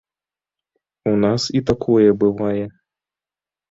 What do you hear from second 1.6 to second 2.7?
і такое бывае.